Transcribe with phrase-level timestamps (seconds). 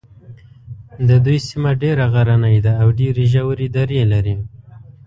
[1.07, 4.35] د دوی سیمه ډېره غرنۍ ده او ډېرې ژورې درې لري.